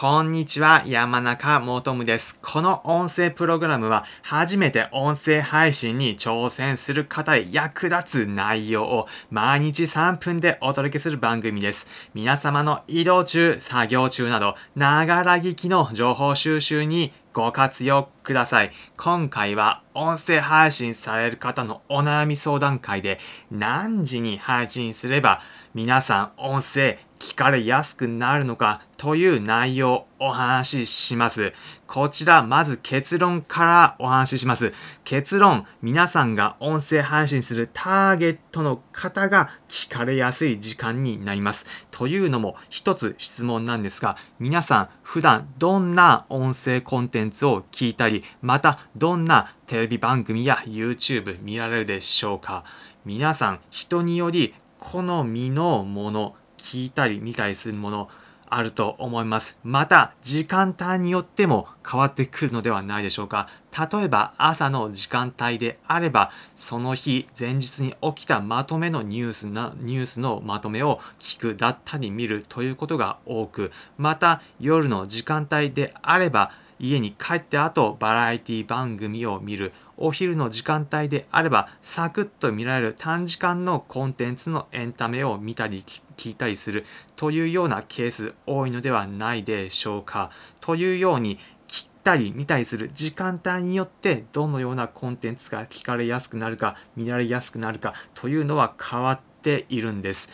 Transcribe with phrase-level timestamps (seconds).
[0.00, 2.38] こんにちは、山中もとむです。
[2.40, 11.88] この音声プログラムは、初めて音声配信に挑戦する方へ役立つ内容を毎日3分でお届けする番組です。
[12.14, 18.72] 皆様の移動中、作業中など、ながら聞きの情報収集にご活用ください。
[18.96, 23.18] 今回は音声配信される方のお悩み相談会で
[23.50, 25.40] 何時に配信すれば
[25.74, 31.52] 皆さん音声聞かれやすくなるのかという内容をお話しします。
[31.86, 34.72] こちら、まず結論からお話しします。
[35.04, 41.66] 結論、皆さんが音声配信するターゲットの方が聞かれやすい時間になります。
[41.90, 52.64] というのも、一つ質問なんですが、皆さん、普段どんな音声コンテンツを聞いたり、またどんなテレビ番組や YouTube 見られるでしょうか
[53.04, 58.10] 皆さん、人により好みのもの、聞いたり見たりするもの
[58.50, 59.56] あると思います。
[59.62, 63.48] また、時間帯によっても変わってくるのではないでしょうか。
[63.92, 79.72] 例えば、朝の時間帯であれば、その日、前日に起きたまとめのニュースな、ニュースのまとめを聞くだったり見るということが多く、また、夜の時間帯であれば、家に帰って後バラエティ番組を見る。
[79.96, 85.84] お昼の時間帯であればサクッと見られる短時間のコンテンツのエンタメを見たり
[86.16, 86.84] 聞いたりする。
[87.16, 90.30] というようなケース多いのではないでしょうか。
[90.60, 92.90] というように聞いたり見たりする。
[92.94, 100.28] 時間帯によってどのようなコンテンツが聞かれやすくなるか見られやすくなるかというのは変わってているんです。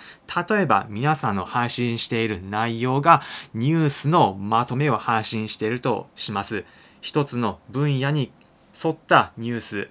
[0.48, 3.22] 例えば皆さんの配信している内容が
[3.55, 6.64] ニュースのまとめを配信しているとします。
[7.00, 8.32] 一つの分野に
[8.82, 9.88] 沿ったニュース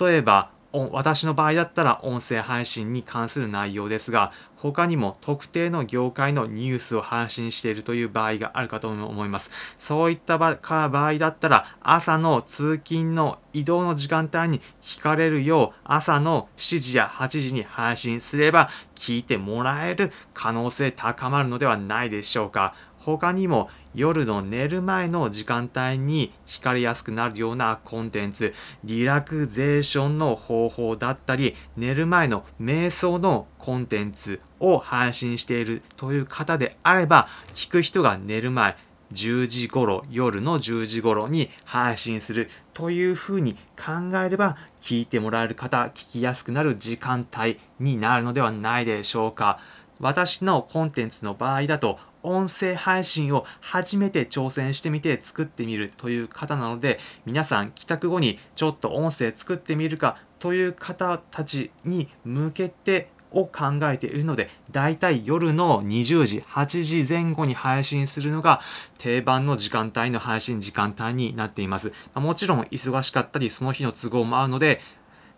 [0.00, 0.50] 例えば
[0.92, 9.50] 私の場合だったら音声配信に関する内容ですが他にも特定の業界のニュースを配信しているという場合があるかと思います。
[9.78, 22.74] そういった場合だったら朝の通勤の移動の時間帯に聞かれるよう朝の7時や8時に配信すれば聞いてもらえる可能性高まるのではないでしょうか。
[23.04, 38.74] 他にも夜の寝る前の時間帯に聞かれやすくなるようなコンテンツ、リラクゼーションの方法だったり、寝る前の瞑想のコンテンツを配信しているという方であれば、聞く人が寝る前、
[39.12, 49.60] 10時頃、夜の10時頃に配信するというふうに考えれば、聞いてもらえる方、聞きやすくなる時間帯になるのではないでしょうか。
[50.04, 68.60] 私のコンテンツの場合だと音声配信を初めて挑戦してみて作ってみるという方なので皆さん帰宅後にちょっと音声作ってみるかという方たちに向けてを考えているので、だいたい夜の20時、8時前後に配信するのが
[68.98, 71.92] 定番の時間帯の配信時間帯になっています。
[72.14, 74.80] もちろん忙しかったり、その日の都合もあるので、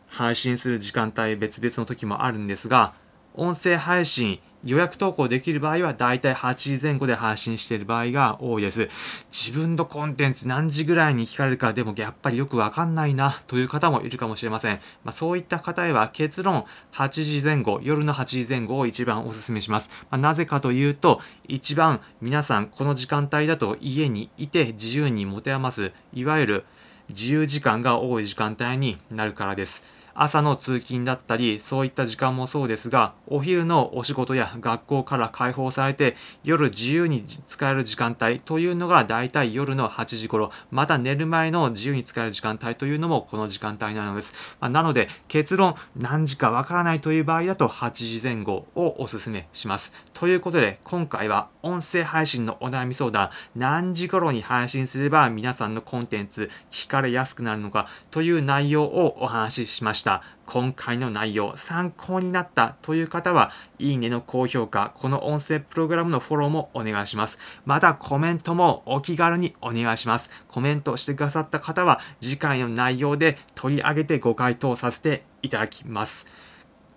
[0.08, 2.92] 配信する時間帯別々の時もあるんですが、
[3.36, 8.88] 音声配信、予約投稿できる場合はだいたい8時前後で配信している場合が多いです。
[9.30, 14.80] 自分のコンテンツ何時ぐらいに聞かれるかでもやっぱりよくわかんないなという方もいるかもしれません。
[15.04, 19.90] まあ、そういった方へは結論8時前後、夜の8時前後を一番お勧めします。
[20.10, 26.64] まあ、なぜかというと、一番皆さんこの時間帯だと家にいて自由に持て余す、いわゆる
[27.08, 29.95] 自由時間が多い時間帯になるからです。
[30.16, 44.32] 朝の通勤だったり、そういった時間もそうですが、お昼のお仕事や学校から解放されて、夜自由に使える時間帯というのが大体夜の8時頃、また寝る前の自由に使える時間帯というのもこの時間帯なのです。
[44.60, 49.92] まあ、なので、結論、何時かわからないという場合だと8時前後をお勧めします。
[50.14, 59.96] ということで、今回は音声配信のお悩み相談、何時頃に配信すれば皆さんのコンテンツ聞かれやすくなるのかという内容をお話ししま。
[59.96, 60.05] した
[60.46, 67.38] 今回の内容参考になったという方はいいねの高評価この音声プログラムのフォローもお願いします。
[67.64, 70.30] またコメントもお気軽にお願いします。
[70.48, 76.26] コメントしてくださった方は次回の内容で取り上げてご回答させていただきます。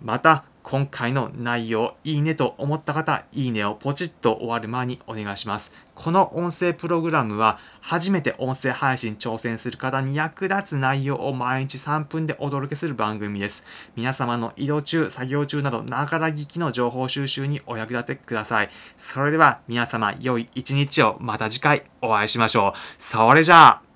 [0.00, 5.72] また今回の内容、いいねと思った方、いいねをポチッと終わる前にお願いします。
[5.94, 13.64] この音声プログラムは、初めて音声配信挑戦する方に役立つ内容を毎日3分でお届けする番組です。
[13.96, 18.70] 皆様の移動中、作業中など、ながら聞きの情報収集にお役立てください。
[18.96, 22.78] それでは皆様、良い一日をまた次回お会いしましょう。
[22.98, 23.89] それじゃあ